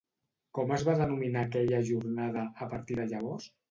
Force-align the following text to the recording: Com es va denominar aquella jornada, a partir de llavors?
Com 0.59 0.73
es 0.77 0.85
va 0.87 0.95
denominar 1.03 1.45
aquella 1.49 1.85
jornada, 1.93 2.51
a 2.67 2.73
partir 2.77 3.03
de 3.03 3.11
llavors? 3.17 3.53